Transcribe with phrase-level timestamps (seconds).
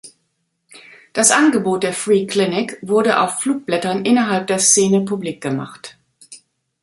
[1.13, 5.95] Das Angebot der Free Clinic wurde auf Flugblättern innerhalb der Szene publik gemacht.